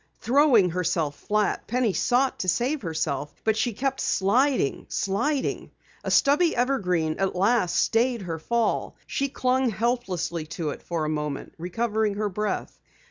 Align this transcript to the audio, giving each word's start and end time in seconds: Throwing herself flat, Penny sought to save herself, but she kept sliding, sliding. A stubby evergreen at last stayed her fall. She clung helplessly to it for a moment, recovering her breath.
Throwing 0.19 0.71
herself 0.71 1.15
flat, 1.15 1.67
Penny 1.67 1.93
sought 1.93 2.39
to 2.39 2.47
save 2.49 2.81
herself, 2.81 3.31
but 3.43 3.55
she 3.55 3.73
kept 3.73 4.01
sliding, 4.01 4.87
sliding. 4.89 5.69
A 6.03 6.09
stubby 6.09 6.55
evergreen 6.55 7.17
at 7.19 7.35
last 7.35 7.75
stayed 7.75 8.23
her 8.23 8.39
fall. 8.39 8.95
She 9.05 9.29
clung 9.29 9.69
helplessly 9.69 10.47
to 10.57 10.71
it 10.71 10.81
for 10.81 11.05
a 11.05 11.09
moment, 11.09 11.53
recovering 11.59 12.15
her 12.15 12.29
breath. 12.29 12.79